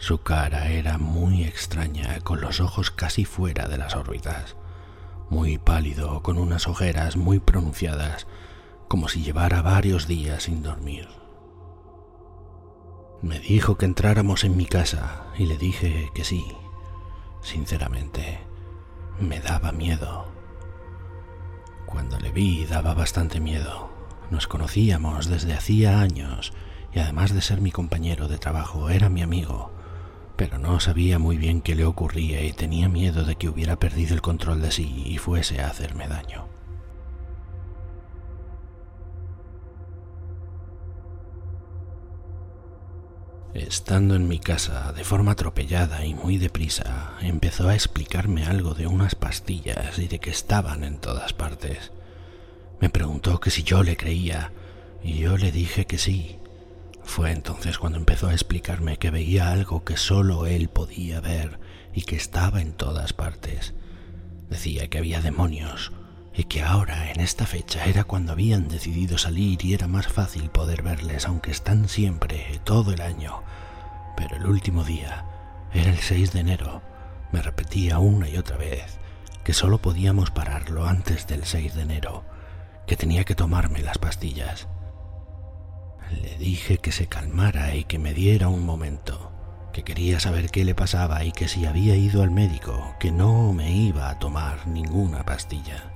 su 0.00 0.22
cara 0.22 0.70
era 0.70 0.96
muy 0.96 1.44
extraña, 1.44 2.20
con 2.20 2.40
los 2.40 2.62
ojos 2.62 2.90
casi 2.90 3.26
fuera 3.26 3.68
de 3.68 3.76
las 3.76 3.94
órbitas, 3.94 4.56
muy 5.28 5.58
pálido, 5.58 6.22
con 6.22 6.38
unas 6.38 6.68
ojeras 6.68 7.18
muy 7.18 7.38
pronunciadas, 7.38 8.26
como 8.88 9.08
si 9.08 9.22
llevara 9.22 9.60
varios 9.60 10.06
días 10.06 10.44
sin 10.44 10.62
dormir. 10.62 11.19
Me 13.22 13.38
dijo 13.38 13.76
que 13.76 13.86
entráramos 13.86 14.44
en 14.44 14.56
mi 14.56 14.66
casa 14.66 15.26
y 15.36 15.46
le 15.46 15.58
dije 15.58 16.10
que 16.14 16.24
sí. 16.24 16.44
Sinceramente, 17.42 18.40
me 19.18 19.40
daba 19.40 19.72
miedo. 19.72 20.26
Cuando 21.86 22.18
le 22.18 22.30
vi 22.30 22.64
daba 22.66 22.94
bastante 22.94 23.40
miedo. 23.40 23.90
Nos 24.30 24.46
conocíamos 24.46 25.26
desde 25.26 25.54
hacía 25.54 26.00
años 26.00 26.52
y 26.92 27.00
además 27.00 27.34
de 27.34 27.42
ser 27.42 27.60
mi 27.60 27.72
compañero 27.72 28.28
de 28.28 28.38
trabajo, 28.38 28.90
era 28.90 29.08
mi 29.08 29.22
amigo 29.22 29.72
pero 30.40 30.56
no 30.56 30.80
sabía 30.80 31.18
muy 31.18 31.36
bien 31.36 31.60
qué 31.60 31.74
le 31.74 31.84
ocurría 31.84 32.42
y 32.42 32.54
tenía 32.54 32.88
miedo 32.88 33.24
de 33.24 33.36
que 33.36 33.50
hubiera 33.50 33.76
perdido 33.76 34.14
el 34.14 34.22
control 34.22 34.62
de 34.62 34.70
sí 34.70 35.02
y 35.04 35.18
fuese 35.18 35.60
a 35.60 35.66
hacerme 35.66 36.08
daño. 36.08 36.46
Estando 43.54 44.14
en 44.14 44.28
mi 44.28 44.38
casa, 44.38 44.92
de 44.92 45.02
forma 45.02 45.32
atropellada 45.32 46.04
y 46.04 46.14
muy 46.14 46.38
deprisa, 46.38 47.14
empezó 47.20 47.68
a 47.68 47.74
explicarme 47.74 48.44
algo 48.44 48.74
de 48.74 48.86
unas 48.86 49.16
pastillas 49.16 49.98
y 49.98 50.06
de 50.06 50.20
que 50.20 50.30
estaban 50.30 50.84
en 50.84 50.98
todas 50.98 51.32
partes. 51.32 51.90
Me 52.80 52.90
preguntó 52.90 53.40
que 53.40 53.50
si 53.50 53.64
yo 53.64 53.82
le 53.82 53.96
creía, 53.96 54.52
y 55.02 55.18
yo 55.18 55.36
le 55.36 55.50
dije 55.50 55.84
que 55.84 55.98
sí, 55.98 56.38
fue 57.02 57.32
entonces 57.32 57.78
cuando 57.78 57.98
empezó 57.98 58.28
a 58.28 58.34
explicarme 58.34 58.98
que 58.98 59.10
veía 59.10 59.50
algo 59.50 59.84
que 59.84 59.96
solo 59.96 60.46
él 60.46 60.68
podía 60.68 61.20
ver 61.20 61.58
y 61.92 62.02
que 62.02 62.14
estaba 62.14 62.60
en 62.60 62.72
todas 62.72 63.12
partes. 63.12 63.74
Decía 64.48 64.88
que 64.88 64.98
había 64.98 65.20
demonios 65.20 65.90
y 66.34 66.44
que 66.44 66.62
ahora, 66.62 67.10
en 67.10 67.20
esta 67.20 67.46
fecha, 67.46 67.84
era 67.86 68.04
cuando 68.04 68.32
habían 68.32 68.68
decidido 68.68 69.18
salir 69.18 69.64
y 69.64 69.74
era 69.74 69.88
más 69.88 70.08
fácil 70.08 70.50
poder 70.50 70.82
verles, 70.82 71.26
aunque 71.26 71.50
están 71.50 71.88
siempre, 71.88 72.60
todo 72.64 72.92
el 72.92 73.00
año. 73.00 73.42
Pero 74.16 74.36
el 74.36 74.46
último 74.46 74.84
día, 74.84 75.24
era 75.72 75.90
el 75.90 75.98
6 75.98 76.32
de 76.32 76.40
enero, 76.40 76.82
me 77.32 77.42
repetía 77.42 77.98
una 77.98 78.28
y 78.28 78.36
otra 78.36 78.56
vez 78.56 78.98
que 79.44 79.52
solo 79.52 79.78
podíamos 79.78 80.30
pararlo 80.30 80.86
antes 80.86 81.26
del 81.26 81.44
6 81.44 81.74
de 81.74 81.82
enero, 81.82 82.24
que 82.86 82.96
tenía 82.96 83.24
que 83.24 83.34
tomarme 83.34 83.80
las 83.80 83.98
pastillas. 83.98 84.68
Le 86.10 86.36
dije 86.36 86.78
que 86.78 86.92
se 86.92 87.06
calmara 87.06 87.74
y 87.74 87.84
que 87.84 87.98
me 87.98 88.12
diera 88.12 88.48
un 88.48 88.64
momento, 88.64 89.32
que 89.72 89.82
quería 89.82 90.20
saber 90.20 90.50
qué 90.50 90.64
le 90.64 90.74
pasaba 90.74 91.24
y 91.24 91.32
que 91.32 91.48
si 91.48 91.64
había 91.64 91.96
ido 91.96 92.22
al 92.22 92.30
médico, 92.30 92.94
que 92.98 93.12
no 93.12 93.52
me 93.52 93.72
iba 93.72 94.10
a 94.10 94.18
tomar 94.18 94.66
ninguna 94.66 95.24
pastilla. 95.24 95.92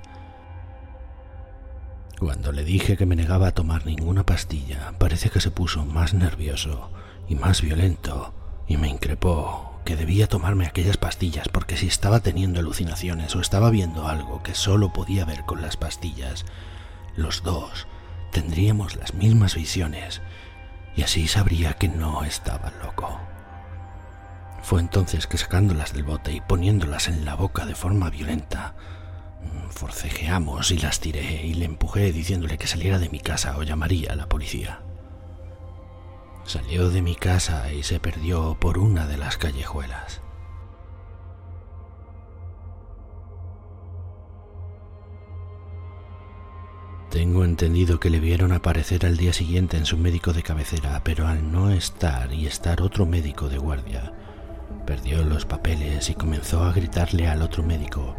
Cuando 2.19 2.53
le 2.53 2.63
dije 2.63 2.95
que 2.95 3.05
me 3.05 3.15
negaba 3.15 3.47
a 3.47 3.53
tomar 3.53 3.85
ninguna 3.85 4.25
pastilla, 4.25 4.93
parece 4.97 5.29
que 5.29 5.41
se 5.41 5.51
puso 5.51 5.85
más 5.85 6.13
nervioso 6.13 6.89
y 7.27 7.35
más 7.35 7.61
violento 7.61 8.33
y 8.67 8.77
me 8.77 8.87
increpó 8.87 9.81
que 9.83 9.95
debía 9.95 10.27
tomarme 10.27 10.65
aquellas 10.65 10.97
pastillas 10.97 11.49
porque 11.49 11.77
si 11.77 11.87
estaba 11.87 12.21
teniendo 12.21 12.59
alucinaciones 12.59 13.35
o 13.35 13.41
estaba 13.41 13.69
viendo 13.69 14.07
algo 14.07 14.41
que 14.43 14.55
solo 14.55 14.93
podía 14.93 15.25
ver 15.25 15.43
con 15.45 15.61
las 15.61 15.77
pastillas, 15.77 16.45
los 17.17 17.43
dos 17.43 17.85
tendríamos 18.31 18.95
las 18.95 19.13
mismas 19.13 19.55
visiones 19.55 20.21
y 20.95 21.03
así 21.03 21.27
sabría 21.27 21.73
que 21.73 21.89
no 21.89 22.23
estaba 22.23 22.71
loco. 22.83 23.19
Fue 24.61 24.79
entonces 24.79 25.27
que 25.27 25.37
sacándolas 25.37 25.93
del 25.93 26.03
bote 26.03 26.31
y 26.31 26.41
poniéndolas 26.41 27.07
en 27.09 27.25
la 27.25 27.35
boca 27.35 27.65
de 27.65 27.75
forma 27.75 28.09
violenta, 28.09 28.73
forcejeamos 29.75 30.71
y 30.71 30.77
las 30.77 31.01
tiré 31.01 31.45
y 31.45 31.53
le 31.53 31.65
empujé 31.65 32.13
diciéndole 32.13 32.57
que 32.57 32.65
saliera 32.65 32.97
de 32.97 33.09
mi 33.09 33.19
casa 33.19 33.57
o 33.57 33.63
llamaría 33.63 34.13
a 34.13 34.15
la 34.15 34.29
policía. 34.29 34.81
Salió 36.45 36.89
de 36.89 37.01
mi 37.01 37.15
casa 37.15 37.71
y 37.73 37.83
se 37.83 37.99
perdió 37.99 38.57
por 38.59 38.77
una 38.77 39.05
de 39.05 39.17
las 39.17 39.37
callejuelas. 39.37 40.21
Tengo 47.09 47.43
entendido 47.43 47.99
que 47.99 48.09
le 48.09 48.19
vieron 48.19 48.51
aparecer 48.51 49.05
al 49.05 49.17
día 49.17 49.33
siguiente 49.33 49.77
en 49.77 49.85
su 49.85 49.97
médico 49.97 50.33
de 50.33 50.43
cabecera, 50.43 51.01
pero 51.03 51.27
al 51.27 51.51
no 51.51 51.71
estar 51.71 52.33
y 52.33 52.45
estar 52.45 52.81
otro 52.81 53.05
médico 53.05 53.49
de 53.49 53.57
guardia, 53.57 54.13
perdió 54.85 55.23
los 55.23 55.45
papeles 55.45 56.09
y 56.09 56.15
comenzó 56.15 56.63
a 56.63 56.73
gritarle 56.73 57.27
al 57.27 57.41
otro 57.41 57.63
médico, 57.63 58.15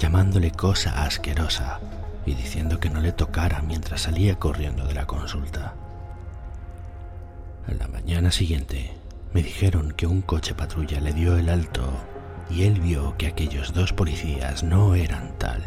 llamándole 0.00 0.50
cosa 0.50 1.04
asquerosa 1.04 1.78
y 2.24 2.34
diciendo 2.34 2.80
que 2.80 2.88
no 2.88 3.00
le 3.00 3.12
tocara 3.12 3.60
mientras 3.60 4.00
salía 4.00 4.36
corriendo 4.36 4.86
de 4.86 4.94
la 4.94 5.06
consulta. 5.06 5.74
A 7.68 7.72
la 7.74 7.86
mañana 7.86 8.32
siguiente 8.32 8.94
me 9.34 9.42
dijeron 9.42 9.92
que 9.92 10.06
un 10.06 10.22
coche 10.22 10.54
patrulla 10.54 11.00
le 11.00 11.12
dio 11.12 11.36
el 11.36 11.50
alto 11.50 11.92
y 12.48 12.62
él 12.62 12.80
vio 12.80 13.14
que 13.18 13.26
aquellos 13.26 13.74
dos 13.74 13.92
policías 13.92 14.62
no 14.62 14.94
eran 14.94 15.34
tal. 15.38 15.62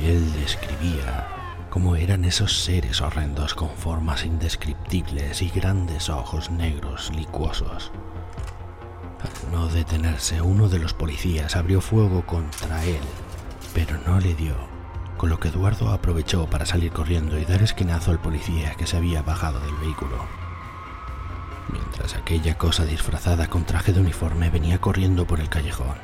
Y 0.00 0.06
él 0.06 0.32
describía 0.32 1.28
cómo 1.68 1.94
eran 1.96 2.24
esos 2.24 2.64
seres 2.64 3.02
horrendos 3.02 3.54
con 3.54 3.68
formas 3.68 4.24
indescriptibles 4.24 5.42
y 5.42 5.50
grandes 5.50 6.08
ojos 6.08 6.50
negros 6.50 7.12
licuosos. 7.14 7.92
Al 9.20 9.52
no 9.52 9.68
detenerse, 9.68 10.40
uno 10.40 10.68
de 10.68 10.78
los 10.78 10.94
policías 10.94 11.54
abrió 11.54 11.80
fuego 11.82 12.26
contra 12.26 12.82
él, 12.84 13.00
pero 13.74 13.98
no 14.06 14.20
le 14.20 14.34
dio, 14.34 14.54
con 15.16 15.30
lo 15.30 15.40
que 15.40 15.48
Eduardo 15.48 15.90
aprovechó 15.90 16.46
para 16.46 16.66
salir 16.66 16.92
corriendo 16.92 17.38
y 17.38 17.44
dar 17.44 17.62
esquinazo 17.62 18.10
al 18.10 18.20
policía 18.20 18.74
que 18.74 18.86
se 18.86 18.96
había 18.96 19.22
bajado 19.22 19.60
del 19.60 19.74
vehículo. 19.76 20.16
Mientras 21.70 22.14
aquella 22.14 22.58
cosa 22.58 22.84
disfrazada 22.84 23.46
con 23.48 23.64
traje 23.64 23.92
de 23.92 24.00
uniforme 24.00 24.50
venía 24.50 24.78
corriendo 24.78 25.26
por 25.26 25.40
el 25.40 25.48
callejón, 25.48 25.96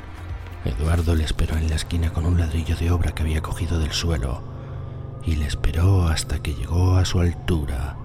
Eduardo 0.65 1.15
le 1.15 1.25
esperó 1.25 1.57
en 1.57 1.69
la 1.69 1.77
esquina 1.77 2.13
con 2.13 2.27
un 2.27 2.39
ladrillo 2.39 2.77
de 2.77 2.91
obra 2.91 3.13
que 3.13 3.23
había 3.23 3.43
cogido 3.43 3.79
del 3.79 3.93
suelo 3.93 4.43
y 5.25 5.37
le 5.37 5.47
esperó 5.47 6.09
hasta 6.09 6.41
que 6.41 6.55
llegó 6.55 6.97
a 6.97 7.05
su 7.05 7.21
altura 7.21 7.97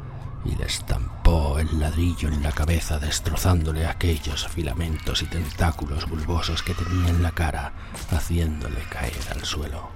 y 0.46 0.56
le 0.56 0.66
estampó 0.66 1.23
el 1.60 1.80
ladrillo 1.80 2.30
en 2.30 2.44
la 2.44 2.52
cabeza 2.52 3.00
destrozándole 3.00 3.88
aquellos 3.88 4.48
filamentos 4.48 5.22
y 5.22 5.26
tentáculos 5.26 6.08
bulbosos 6.08 6.62
que 6.62 6.74
tenía 6.74 7.10
en 7.10 7.24
la 7.24 7.32
cara, 7.32 7.74
haciéndole 8.12 8.82
caer 8.90 9.14
al 9.34 9.44
suelo. 9.44 9.90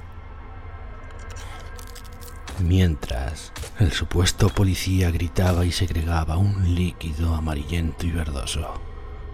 Mientras, 2.59 3.51
el 3.79 3.91
supuesto 3.91 4.49
policía 4.49 5.11
gritaba 5.11 5.65
y 5.65 5.71
segregaba 5.71 6.37
un 6.37 6.73
líquido 6.73 7.35
amarillento 7.35 8.07
y 8.07 8.11
verdoso, 8.11 8.81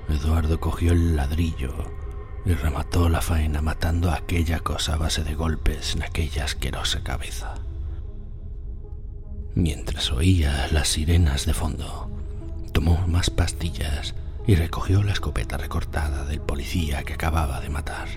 Eduardo 0.10 0.60
cogió 0.60 0.92
el 0.92 1.16
ladrillo 1.16 1.74
y 2.46 2.54
remató 2.54 3.08
la 3.08 3.22
faena 3.22 3.62
matando 3.62 4.12
a 4.12 4.16
aquella 4.16 4.60
cosa 4.60 4.96
a 4.96 4.98
base 4.98 5.24
de 5.24 5.36
golpes 5.36 5.96
en 5.96 6.04
aquella 6.04 6.44
asquerosa 6.44 7.02
cabeza. 7.02 7.56
Mientras 9.56 10.12
oía 10.12 10.68
las 10.72 10.88
sirenas 10.88 11.46
de 11.46 11.54
fondo, 11.54 12.10
tomó 12.72 13.08
más 13.08 13.30
pastillas 13.30 14.16
y 14.48 14.56
recogió 14.56 15.04
la 15.04 15.14
escopeta 15.14 15.58
recortada 15.58 16.26
del 16.26 16.42
policía 16.42 17.04
que 17.04 17.14
acababa 17.14 17.62
de 17.62 17.70
matar. 17.70 18.08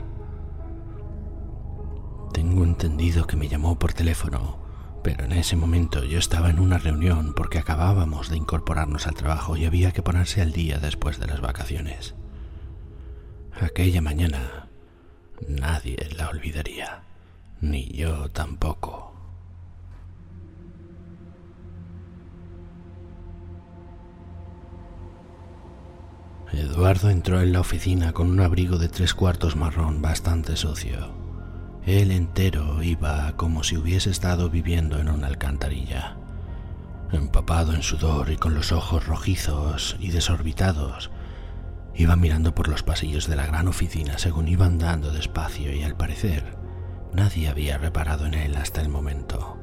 Tengo 2.33 2.65
entendido 2.65 3.27
que 3.27 3.37
me 3.37 3.49
llamó 3.49 3.79
por 3.79 3.93
teléfono, 3.93 4.59
pero 5.03 5.25
en 5.25 5.33
ese 5.33 5.57
momento 5.57 6.05
yo 6.05 6.19
estaba 6.19 6.51
en 6.51 6.59
una 6.59 6.79
reunión 6.79 7.35
porque 7.35 7.59
acabábamos 7.59 8.31
de 8.31 8.39
incorporarnos 8.39 9.07
al 9.07 9.15
trabajo 9.15 9.57
y 9.57 9.67
había 9.67 9.93
que 9.93 10.03
ponerse 10.03 10.41
al 10.41 10.53
día 10.53 10.79
después 10.79 11.21
de 11.21 11.27
las 11.27 11.41
vacaciones. 11.41 12.15
Aquella 13.61 14.01
mañana 14.01 14.69
nadie 15.47 15.97
la 16.17 16.29
olvidaría, 16.29 17.03
ni 17.61 17.89
yo 17.89 18.31
tampoco. 18.31 19.16
Eduardo 26.53 27.11
entró 27.11 27.41
en 27.41 27.53
la 27.53 27.61
oficina 27.61 28.13
con 28.13 28.31
un 28.31 28.41
abrigo 28.41 28.79
de 28.79 28.89
tres 28.89 29.15
cuartos 29.15 29.57
marrón 29.57 30.01
bastante 30.01 30.57
sucio. 30.57 31.13
Él 31.85 32.11
entero 32.13 32.83
iba 32.83 33.33
como 33.37 33.65
si 33.65 33.77
hubiese 33.77 34.11
estado 34.11 34.49
viviendo 34.49 34.99
en 34.99 35.09
una 35.09 35.27
alcantarilla. 35.27 36.17
Empapado 37.13 37.75
en 37.75 37.83
sudor 37.83 38.31
y 38.31 38.37
con 38.37 38.55
los 38.55 38.73
ojos 38.73 39.07
rojizos 39.07 39.97
y 39.99 40.11
desorbitados, 40.11 41.11
iba 41.95 42.15
mirando 42.17 42.55
por 42.55 42.69
los 42.69 42.83
pasillos 42.83 43.27
de 43.27 43.37
la 43.37 43.47
gran 43.47 43.69
oficina 43.69 44.19
según 44.19 44.49
iba 44.49 44.67
andando 44.67 45.13
despacio 45.13 45.73
y 45.73 45.83
al 45.83 45.97
parecer 45.97 46.57
nadie 47.13 47.49
había 47.49 47.79
reparado 47.79 48.27
en 48.27 48.35
él 48.35 48.57
hasta 48.57 48.81
el 48.81 48.89
momento. 48.89 49.57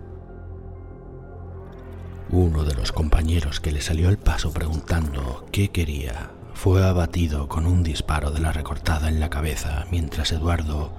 Uno 2.29 2.63
de 2.63 2.73
los 2.73 2.91
compañeros 2.91 3.59
que 3.59 3.71
le 3.71 3.81
salió 3.81 4.09
al 4.09 4.17
paso 4.17 4.51
preguntando 4.51 5.45
qué 5.51 5.69
quería 5.69 6.31
fue 6.53 6.85
abatido 6.85 7.47
con 7.47 7.65
un 7.65 7.83
disparo 7.83 8.31
de 8.31 8.39
la 8.39 8.51
recortada 8.51 9.09
en 9.09 9.19
la 9.19 9.29
cabeza 9.29 9.85
mientras 9.91 10.31
Eduardo 10.31 10.93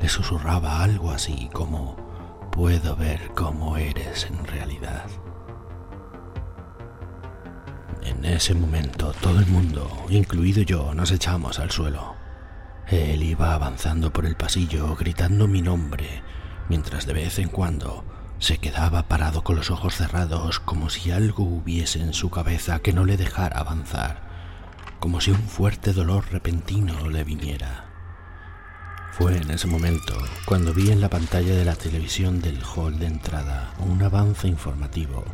le 0.00 0.08
susurraba 0.08 0.82
algo 0.82 1.10
así 1.10 1.48
como 1.52 1.96
puedo 2.52 2.94
ver 2.96 3.30
cómo 3.34 3.76
eres 3.76 4.26
en 4.26 4.46
realidad. 4.46 5.06
En 8.02 8.24
ese 8.24 8.54
momento 8.54 9.12
todo 9.20 9.40
el 9.40 9.46
mundo, 9.46 9.90
incluido 10.08 10.62
yo, 10.62 10.94
nos 10.94 11.10
echamos 11.10 11.58
al 11.58 11.70
suelo. 11.70 12.14
Él 12.86 13.22
iba 13.22 13.54
avanzando 13.54 14.12
por 14.12 14.24
el 14.24 14.36
pasillo 14.36 14.96
gritando 14.96 15.46
mi 15.46 15.62
nombre, 15.62 16.22
mientras 16.68 17.06
de 17.06 17.12
vez 17.12 17.38
en 17.38 17.48
cuando 17.48 18.04
se 18.38 18.58
quedaba 18.58 19.08
parado 19.08 19.42
con 19.42 19.56
los 19.56 19.70
ojos 19.70 19.96
cerrados 19.96 20.60
como 20.60 20.90
si 20.90 21.10
algo 21.10 21.42
hubiese 21.42 22.00
en 22.00 22.14
su 22.14 22.30
cabeza 22.30 22.78
que 22.78 22.92
no 22.92 23.04
le 23.04 23.16
dejara 23.16 23.58
avanzar 23.58 24.27
como 25.00 25.20
si 25.20 25.30
un 25.30 25.42
fuerte 25.42 25.92
dolor 25.92 26.24
repentino 26.30 27.08
le 27.08 27.24
viniera. 27.24 27.86
Fue 29.12 29.36
en 29.36 29.50
ese 29.50 29.66
momento 29.66 30.14
cuando 30.44 30.72
vi 30.72 30.90
en 30.90 31.00
la 31.00 31.08
pantalla 31.08 31.54
de 31.54 31.64
la 31.64 31.76
televisión 31.76 32.40
del 32.40 32.62
hall 32.62 32.98
de 32.98 33.06
entrada 33.06 33.74
un 33.78 34.02
avance 34.02 34.46
informativo 34.46 35.24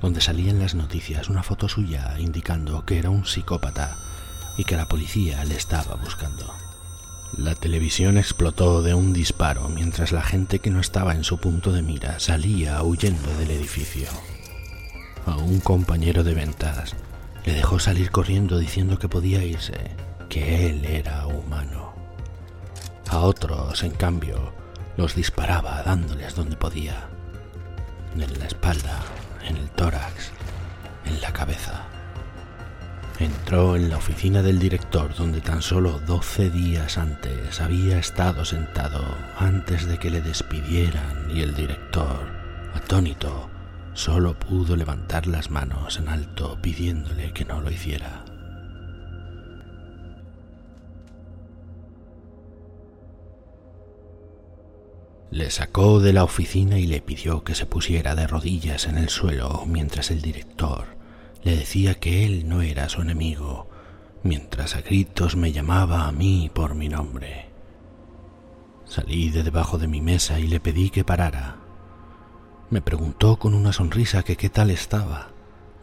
donde 0.00 0.20
salían 0.20 0.58
las 0.58 0.74
noticias 0.74 1.28
una 1.28 1.42
foto 1.42 1.68
suya 1.68 2.14
indicando 2.18 2.84
que 2.84 2.98
era 2.98 3.10
un 3.10 3.26
psicópata 3.26 3.96
y 4.56 4.64
que 4.64 4.76
la 4.76 4.86
policía 4.86 5.44
le 5.44 5.56
estaba 5.56 5.96
buscando. 5.96 6.52
La 7.36 7.54
televisión 7.54 8.16
explotó 8.16 8.82
de 8.82 8.94
un 8.94 9.12
disparo 9.12 9.68
mientras 9.68 10.12
la 10.12 10.22
gente 10.22 10.60
que 10.60 10.70
no 10.70 10.80
estaba 10.80 11.14
en 11.14 11.24
su 11.24 11.38
punto 11.38 11.72
de 11.72 11.82
mira 11.82 12.18
salía 12.20 12.82
huyendo 12.82 13.36
del 13.38 13.50
edificio. 13.50 14.08
A 15.26 15.36
un 15.36 15.60
compañero 15.60 16.24
de 16.24 16.34
ventas 16.34 16.96
le 17.48 17.54
dejó 17.54 17.78
salir 17.78 18.10
corriendo 18.10 18.58
diciendo 18.58 18.98
que 18.98 19.08
podía 19.08 19.42
irse, 19.42 19.96
que 20.28 20.68
él 20.68 20.84
era 20.84 21.26
humano. 21.26 21.94
A 23.08 23.20
otros, 23.20 23.82
en 23.84 23.92
cambio, 23.92 24.52
los 24.98 25.14
disparaba 25.14 25.82
dándoles 25.82 26.34
donde 26.34 26.56
podía. 26.56 27.08
En 28.14 28.38
la 28.38 28.44
espalda, 28.44 29.00
en 29.48 29.56
el 29.56 29.70
tórax, 29.70 30.30
en 31.06 31.22
la 31.22 31.32
cabeza. 31.32 31.86
Entró 33.18 33.76
en 33.76 33.88
la 33.88 33.96
oficina 33.96 34.42
del 34.42 34.58
director 34.58 35.14
donde 35.14 35.40
tan 35.40 35.62
solo 35.62 36.00
doce 36.00 36.50
días 36.50 36.98
antes 36.98 37.62
había 37.62 37.98
estado 37.98 38.44
sentado 38.44 39.02
antes 39.38 39.86
de 39.86 39.96
que 39.96 40.10
le 40.10 40.20
despidieran 40.20 41.30
y 41.34 41.40
el 41.40 41.54
director, 41.54 42.26
atónito, 42.74 43.48
solo 43.98 44.38
pudo 44.38 44.76
levantar 44.76 45.26
las 45.26 45.50
manos 45.50 45.98
en 45.98 46.08
alto 46.08 46.56
pidiéndole 46.62 47.32
que 47.32 47.44
no 47.44 47.60
lo 47.60 47.68
hiciera. 47.68 48.24
Le 55.32 55.50
sacó 55.50 55.98
de 55.98 56.12
la 56.12 56.22
oficina 56.22 56.78
y 56.78 56.86
le 56.86 57.02
pidió 57.02 57.42
que 57.42 57.56
se 57.56 57.66
pusiera 57.66 58.14
de 58.14 58.28
rodillas 58.28 58.86
en 58.86 58.98
el 58.98 59.08
suelo 59.08 59.64
mientras 59.66 60.12
el 60.12 60.22
director 60.22 60.96
le 61.42 61.56
decía 61.56 61.94
que 61.94 62.24
él 62.24 62.48
no 62.48 62.62
era 62.62 62.88
su 62.88 63.02
enemigo, 63.02 63.68
mientras 64.22 64.76
a 64.76 64.80
gritos 64.80 65.34
me 65.34 65.50
llamaba 65.50 66.06
a 66.06 66.12
mí 66.12 66.50
por 66.54 66.76
mi 66.76 66.88
nombre. 66.88 67.46
Salí 68.84 69.30
de 69.30 69.42
debajo 69.42 69.76
de 69.76 69.88
mi 69.88 70.00
mesa 70.00 70.38
y 70.38 70.46
le 70.46 70.60
pedí 70.60 70.90
que 70.90 71.04
parara. 71.04 71.67
Me 72.70 72.82
preguntó 72.82 73.38
con 73.38 73.54
una 73.54 73.72
sonrisa 73.72 74.22
que 74.22 74.36
qué 74.36 74.50
tal 74.50 74.70
estaba, 74.70 75.30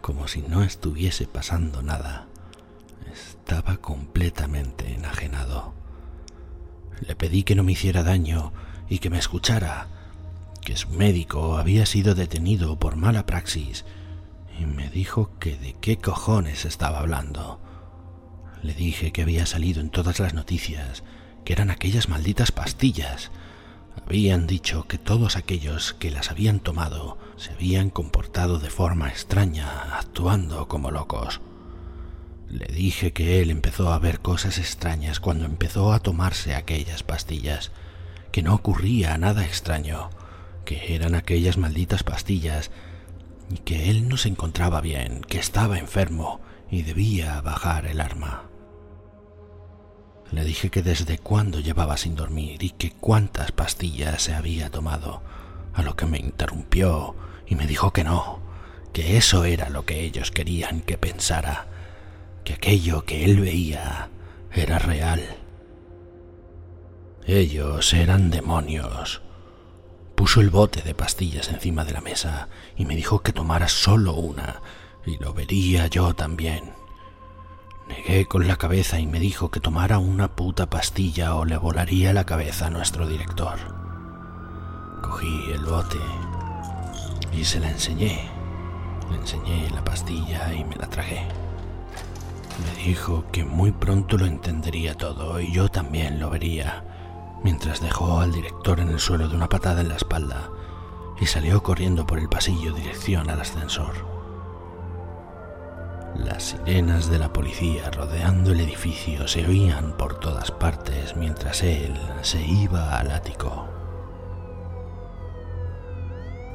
como 0.02 0.28
si 0.28 0.44
no 0.44 0.62
estuviese 0.62 1.26
pasando 1.26 1.82
nada. 1.82 2.28
Estaba 3.12 3.78
completamente 3.78 4.94
enajenado. 4.94 5.74
Le 7.02 7.16
pedí 7.16 7.44
que 7.44 7.56
no 7.56 7.64
me 7.64 7.72
hiciera 7.72 8.04
daño 8.04 8.54
y 8.88 9.00
que 9.00 9.10
me 9.10 9.18
escuchara, 9.18 9.88
que 10.62 10.78
su 10.78 10.90
médico 10.90 11.58
había 11.58 11.88
sido 11.88 12.14
detenido 12.14 12.78
por 12.78 12.98
mala 12.98 13.26
praxis 13.26 13.84
y 14.60 14.66
me 14.66 14.90
dijo 14.90 15.32
que 15.40 15.58
de 15.58 15.74
qué 15.74 15.98
cojones 15.98 16.66
estaba 16.66 17.00
hablando. 17.00 17.60
Le 18.62 18.76
dije 18.76 19.12
que 19.12 19.24
había 19.24 19.48
salido 19.48 19.82
en 19.82 19.90
todas 19.90 20.20
las 20.20 20.36
noticias, 20.36 21.04
que 21.46 21.54
eran 21.54 21.72
aquellas 21.72 22.10
malditas 22.10 22.52
pastillas. 22.52 23.32
Habían 24.04 24.48
dicho 24.48 24.88
que 24.88 24.98
todos 24.98 25.36
aquellos 25.36 25.94
que 25.94 26.12
las 26.12 26.32
habían 26.32 26.60
tomado 26.60 27.18
se 27.38 27.52
habían 27.54 27.90
comportado 27.90 28.60
de 28.60 28.70
forma 28.70 29.10
extraña, 29.10 29.98
actuando 29.98 30.68
como 30.68 30.92
locos. 30.92 31.42
Le 32.50 32.66
dije 32.68 33.12
que 33.12 33.42
él 33.42 33.50
empezó 33.50 33.92
a 33.92 34.00
ver 34.00 34.20
cosas 34.20 34.60
extrañas 34.60 35.20
cuando 35.20 35.46
empezó 35.46 35.94
a 35.94 36.00
tomarse 36.00 36.54
aquellas 36.54 37.04
pastillas 37.04 37.72
que 38.32 38.44
no 38.44 38.54
ocurría 38.54 39.18
nada 39.18 39.46
extraño, 39.46 40.10
que 40.66 40.94
eran 40.94 41.16
aquellas 41.16 41.58
malditas 41.58 42.04
pastillas, 42.04 42.70
y 43.50 43.60
que 43.60 43.90
él 43.90 44.10
no 44.10 44.18
se 44.18 44.28
encontraba 44.28 44.82
bien, 44.82 45.22
que 45.22 45.40
estaba 45.40 45.80
enfermo 45.80 46.42
y 46.70 46.82
debía 46.82 47.40
bajar 47.42 47.86
el 47.86 48.02
arma. 48.02 48.44
Le 50.36 50.44
dije 50.44 50.70
que 50.70 50.84
desde 50.84 51.18
cuándo 51.18 51.60
llevaba 51.60 51.98
sin 51.98 52.16
dormir 52.16 52.62
y 52.62 52.70
que 52.70 52.92
cuántas 52.92 53.52
pastillas 53.52 54.22
se 54.22 54.36
había 54.36 54.70
tomado, 54.70 55.24
a 55.74 55.82
lo 55.82 55.96
que 55.96 56.06
me 56.06 56.20
interrumpió 56.20 57.16
y 57.48 57.56
me 57.56 57.66
dijo 57.66 57.92
que 57.92 58.04
no, 58.04 58.40
que 58.94 59.18
eso 59.18 59.46
era 59.46 59.70
lo 59.70 59.86
que 59.86 60.02
ellos 60.02 60.30
querían 60.30 60.82
que 60.82 60.98
pensara, 60.98 61.68
que 62.44 62.54
aquello 62.54 63.06
que 63.06 63.26
él 63.26 63.40
veía 63.40 64.10
era 64.52 64.78
real 64.78 65.22
ellos 67.28 67.92
eran 67.94 68.30
demonios. 68.30 69.24
Puso 70.14 70.42
el 70.42 70.52
bote 70.52 70.84
de 70.84 70.94
pastillas 70.94 71.50
encima 71.50 71.84
de 71.84 71.94
la 71.94 72.02
mesa 72.02 72.50
y 72.76 72.86
me 72.86 72.96
dijo 72.96 73.24
que 73.24 73.34
tomara 73.34 73.68
solo 73.68 74.14
una, 74.14 74.62
y 75.06 75.18
lo 75.18 75.34
vería 75.34 75.88
yo 75.88 76.14
también. 76.14 76.74
Negué 77.88 78.26
con 78.26 78.48
la 78.48 78.56
cabeza 78.56 79.00
y 79.00 79.06
me 79.06 79.20
dijo 79.20 79.52
que 79.52 79.60
tomara 79.60 80.00
una 80.00 80.28
puta 80.28 80.68
pastilla 80.70 81.36
o 81.36 81.46
le 81.46 81.58
volaría 81.58 82.14
la 82.14 82.26
cabeza 82.26 82.68
a 82.68 82.70
nuestro 82.72 83.08
director. 83.08 83.60
Cogí 85.04 85.52
el 85.52 85.64
bote 85.64 86.00
y 87.32 87.46
se 87.46 87.60
la 87.60 87.70
enseñé. 87.70 88.30
Le 89.12 89.18
enseñé 89.18 89.70
la 89.70 89.84
pastilla 89.84 90.52
y 90.54 90.64
me 90.64 90.76
la 90.76 90.88
tragué. 90.88 91.22
Me 92.64 92.84
dijo 92.84 93.26
que 93.32 93.44
muy 93.44 93.72
pronto 93.72 94.18
lo 94.18 94.26
entendería 94.26 94.96
todo 94.96 95.40
y 95.40 95.52
yo 95.52 95.70
también 95.70 96.20
lo 96.20 96.30
vería 96.30 96.84
mientras 97.44 97.82
dejó 97.82 98.20
al 98.20 98.32
director 98.32 98.80
en 98.80 98.90
el 98.90 99.00
suelo 99.00 99.28
de 99.28 99.36
una 99.36 99.50
patada 99.50 99.82
en 99.82 99.90
la 99.90 99.98
espalda 99.98 100.50
y 101.20 101.28
salió 101.28 101.62
corriendo 101.62 102.08
por 102.08 102.18
el 102.18 102.30
pasillo 102.30 102.74
dirección 102.74 103.30
al 103.30 103.42
ascensor. 103.42 104.15
Las 106.18 106.44
sirenas 106.44 107.10
de 107.10 107.20
la 107.20 107.34
policía 107.34 107.92
rodeando 107.92 108.52
el 108.52 108.60
edificio 108.62 109.28
se 109.28 109.46
oían 109.46 109.98
por 109.98 110.20
todas 110.20 110.52
partes 110.52 111.16
mientras 111.16 111.64
él 111.64 111.94
se 112.22 112.42
iba 112.46 112.98
al 112.98 113.12
ático. 113.12 113.68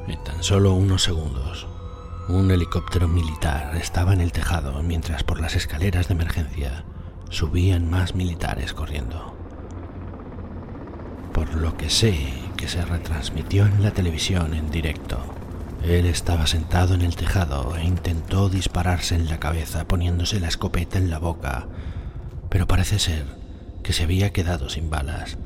En 0.07 0.23
tan 0.23 0.43
solo 0.43 0.73
unos 0.73 1.03
segundos, 1.03 1.67
un 2.27 2.49
helicóptero 2.51 3.07
militar 3.07 3.75
estaba 3.77 4.13
en 4.13 4.21
el 4.21 4.31
tejado 4.31 4.81
mientras 4.83 5.23
por 5.23 5.39
las 5.39 5.55
escaleras 5.55 6.07
de 6.07 6.15
emergencia 6.15 6.83
subían 7.29 7.89
más 7.89 8.15
militares 8.15 8.73
corriendo 8.73 9.41
por 11.31 11.55
lo 11.55 11.77
que 11.77 11.89
sé 11.89 12.15
que 12.57 12.67
se 12.67 12.83
retransmitió 12.83 13.65
en 13.65 13.81
la 13.81 13.91
televisión 13.91 14.53
en 14.53 14.69
directo. 14.69 15.40
Él 15.83 16.05
estaba 16.05 16.47
sentado 16.47 16.93
en 16.93 17.01
el 17.01 17.15
tejado 17.15 17.75
e 17.75 17.83
intentó 17.83 18.49
dispararse 18.49 19.15
en 19.15 19.27
la 19.27 19.39
cabeza 19.39 19.87
poniéndose 19.87 20.39
la 20.39 20.47
escopeta 20.47 20.97
en 20.97 21.09
la 21.09 21.19
boca, 21.19 21.67
pero 22.49 22.67
parece 22.67 22.99
ser 22.99 23.25
que 23.83 23.93
se 23.93 24.03
había 24.03 24.31
quedado 24.31 24.69
sin 24.69 24.89
balas, 24.89 25.37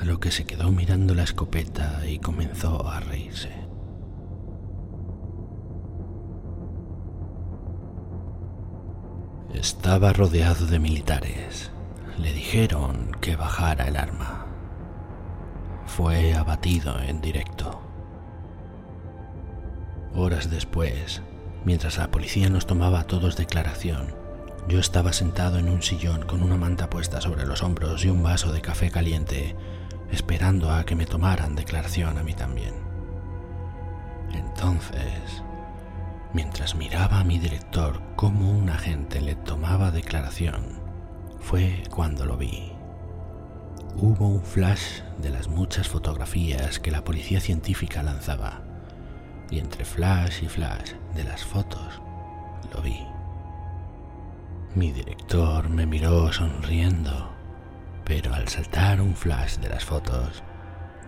a 0.00 0.04
lo 0.04 0.20
que 0.20 0.30
se 0.30 0.44
quedó 0.44 0.70
mirando 0.72 1.14
la 1.14 1.22
escopeta 1.22 2.06
y 2.06 2.18
comenzó 2.18 2.88
a 2.88 3.00
reírse. 3.00 3.50
Estaba 9.54 10.12
rodeado 10.12 10.66
de 10.66 10.78
militares. 10.78 11.70
Le 12.18 12.32
dijeron 12.32 13.12
que 13.20 13.36
bajara 13.36 13.88
el 13.88 13.96
arma 13.96 14.48
fue 15.98 16.34
abatido 16.34 17.00
en 17.00 17.20
directo. 17.20 17.87
Horas 20.14 20.50
después, 20.50 21.22
mientras 21.64 21.98
la 21.98 22.10
policía 22.10 22.48
nos 22.48 22.66
tomaba 22.66 23.00
a 23.00 23.04
todos 23.04 23.36
declaración, 23.36 24.14
yo 24.68 24.78
estaba 24.78 25.12
sentado 25.12 25.58
en 25.58 25.68
un 25.68 25.82
sillón 25.82 26.26
con 26.26 26.42
una 26.42 26.56
manta 26.56 26.90
puesta 26.90 27.20
sobre 27.20 27.46
los 27.46 27.62
hombros 27.62 28.04
y 28.04 28.10
un 28.10 28.22
vaso 28.22 28.52
de 28.52 28.60
café 28.60 28.90
caliente, 28.90 29.56
esperando 30.10 30.70
a 30.70 30.84
que 30.84 30.94
me 30.94 31.06
tomaran 31.06 31.54
declaración 31.54 32.18
a 32.18 32.22
mí 32.22 32.34
también. 32.34 32.74
Entonces, 34.32 35.42
mientras 36.34 36.74
miraba 36.74 37.20
a 37.20 37.24
mi 37.24 37.38
director 37.38 38.02
cómo 38.16 38.50
un 38.50 38.68
agente 38.68 39.20
le 39.20 39.36
tomaba 39.36 39.90
declaración, 39.90 40.80
fue 41.40 41.82
cuando 41.90 42.26
lo 42.26 42.36
vi. 42.36 42.72
Hubo 43.96 44.28
un 44.28 44.42
flash 44.42 45.00
de 45.18 45.30
las 45.30 45.48
muchas 45.48 45.88
fotografías 45.88 46.78
que 46.78 46.90
la 46.90 47.04
policía 47.04 47.40
científica 47.40 48.02
lanzaba, 48.02 48.67
y 49.50 49.58
entre 49.58 49.84
flash 49.84 50.42
y 50.42 50.48
flash 50.48 50.92
de 51.14 51.24
las 51.24 51.44
fotos 51.44 52.00
lo 52.74 52.82
vi. 52.82 53.06
Mi 54.74 54.92
director 54.92 55.68
me 55.68 55.86
miró 55.86 56.32
sonriendo, 56.32 57.32
pero 58.04 58.34
al 58.34 58.48
saltar 58.48 59.00
un 59.00 59.16
flash 59.16 59.56
de 59.56 59.68
las 59.68 59.84
fotos, 59.84 60.42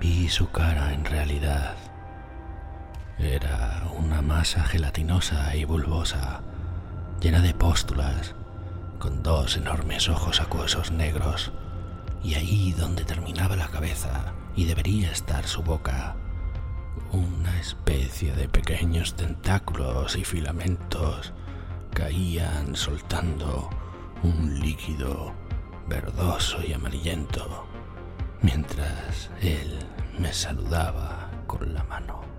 vi 0.00 0.28
su 0.28 0.50
cara 0.50 0.92
en 0.92 1.04
realidad. 1.04 1.76
Era 3.18 3.84
una 3.96 4.22
masa 4.22 4.64
gelatinosa 4.64 5.54
y 5.54 5.64
bulbosa, 5.64 6.40
llena 7.20 7.40
de 7.40 7.52
póstulas, 7.52 8.34
con 8.98 9.22
dos 9.22 9.56
enormes 9.56 10.08
ojos 10.08 10.40
acuosos 10.40 10.90
negros 10.90 11.52
y 12.22 12.34
ahí 12.34 12.72
donde 12.72 13.04
terminaba 13.04 13.56
la 13.56 13.68
cabeza 13.68 14.34
y 14.56 14.64
debería 14.64 15.10
estar 15.10 15.46
su 15.46 15.62
boca, 15.62 16.16
una 17.12 17.58
especie 17.58 18.32
de 18.34 18.48
pequeños 18.48 19.14
tentáculos 19.14 20.16
y 20.16 20.24
filamentos 20.24 21.32
caían 21.92 22.76
soltando 22.76 23.68
un 24.22 24.60
líquido 24.60 25.34
verdoso 25.88 26.58
y 26.66 26.72
amarillento, 26.72 27.66
mientras 28.42 29.30
él 29.40 29.78
me 30.18 30.32
saludaba 30.32 31.30
con 31.46 31.74
la 31.74 31.82
mano. 31.84 32.29